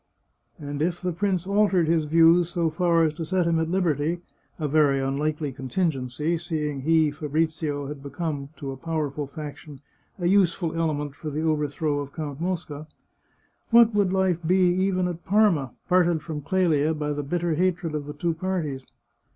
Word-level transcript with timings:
And 0.57 0.81
if 0.81 0.99
the 0.99 1.11
prince 1.13 1.45
altered 1.45 1.87
his 1.87 2.05
views 2.05 2.49
so 2.49 2.71
far 2.71 3.03
as 3.03 3.13
to 3.13 3.23
set 3.23 3.45
him 3.45 3.59
at 3.59 3.69
liberty— 3.69 4.21
a 4.59 4.67
very 4.67 4.99
unlikely 4.99 5.51
con 5.51 5.69
tingency, 5.69 6.39
seeing 6.39 6.81
he, 6.81 7.11
Fabrizio, 7.11 7.85
had 7.85 8.01
become, 8.01 8.49
to 8.55 8.71
a 8.71 8.77
powerful 8.77 9.27
faction, 9.27 9.79
a 10.17 10.25
useful 10.25 10.73
element 10.75 11.13
for 11.13 11.29
the 11.29 11.43
overthrow 11.43 11.99
of 11.99 12.13
Count 12.13 12.41
Mosca— 12.41 12.87
what 13.69 13.93
would 13.93 14.11
life 14.11 14.39
be, 14.43 14.69
even 14.73 15.07
at 15.07 15.23
Parma, 15.23 15.71
parted 15.87 16.23
from 16.23 16.41
Clelia 16.41 16.95
by 16.95 17.13
the 17.13 17.21
bitter 17.21 17.53
hatred 17.53 17.93
of 17.93 18.07
the 18.07 18.13
two 18.15 18.33
parties 18.33 18.81